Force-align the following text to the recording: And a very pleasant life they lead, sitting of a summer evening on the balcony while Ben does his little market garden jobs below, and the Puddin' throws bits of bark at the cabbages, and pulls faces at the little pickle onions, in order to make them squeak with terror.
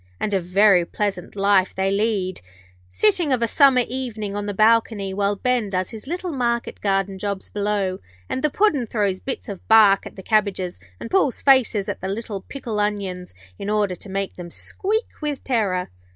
And 0.19 0.33
a 0.33 0.39
very 0.41 0.83
pleasant 0.83 1.35
life 1.35 1.75
they 1.75 1.91
lead, 1.91 2.41
sitting 2.89 3.31
of 3.31 3.43
a 3.43 3.47
summer 3.47 3.83
evening 3.87 4.35
on 4.35 4.47
the 4.47 4.53
balcony 4.55 5.13
while 5.13 5.35
Ben 5.35 5.69
does 5.69 5.91
his 5.91 6.07
little 6.07 6.31
market 6.31 6.81
garden 6.81 7.19
jobs 7.19 7.51
below, 7.51 7.99
and 8.27 8.43
the 8.43 8.49
Puddin' 8.49 8.87
throws 8.87 9.19
bits 9.19 9.47
of 9.47 9.67
bark 9.67 10.07
at 10.07 10.15
the 10.15 10.23
cabbages, 10.23 10.79
and 10.99 11.11
pulls 11.11 11.43
faces 11.43 11.87
at 11.87 12.01
the 12.01 12.07
little 12.09 12.41
pickle 12.41 12.79
onions, 12.79 13.35
in 13.59 13.69
order 13.69 13.93
to 13.93 14.09
make 14.09 14.37
them 14.37 14.49
squeak 14.49 15.05
with 15.21 15.43
terror. 15.43 15.91